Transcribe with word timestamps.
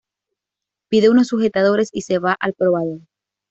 Pide 0.89 1.11
unos 1.11 1.27
sujetadores 1.27 1.89
y 1.93 2.01
se 2.01 2.17
va 2.17 2.35
al 2.39 2.55
probador. 2.55 3.01